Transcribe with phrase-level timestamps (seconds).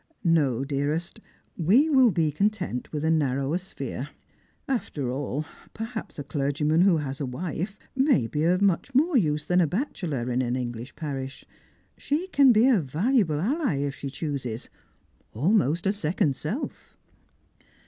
[0.23, 1.19] No, dearest,
[1.55, 4.09] we will be content with a narrower sphere.
[4.67, 8.63] After all, perhaps a clergy man who has a wife may be of
[8.95, 11.45] more use tlian a bachelor in an Enghsh parish;
[11.99, 14.71] she can be such a valuable ally if she chooses,
[15.35, 16.97] almost a second self."